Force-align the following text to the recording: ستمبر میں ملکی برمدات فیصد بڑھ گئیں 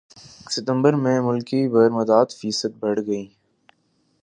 ستمبر 0.49 0.93
میں 0.93 1.19
ملکی 1.21 1.61
برمدات 1.67 2.27
فیصد 2.39 2.71
بڑھ 2.79 2.99
گئیں 3.07 3.27